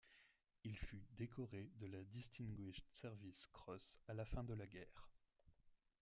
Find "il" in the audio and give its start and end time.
0.63-0.79